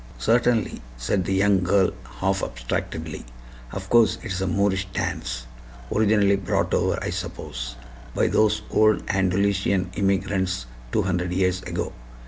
[0.17, 1.91] "Certainly," said the young girl,
[2.21, 3.23] half abstractedly.
[3.71, 5.45] "Of course it's a Moorish dance,
[5.95, 7.75] originally brought over, I suppose,
[8.15, 11.93] by those old Andalusian immigrants two hundred years ago.